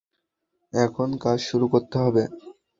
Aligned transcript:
এখন 0.73 1.09
কাজ 1.23 1.37
শুরু 1.49 1.65
করতে 1.73 1.95
হবে। 1.97 2.23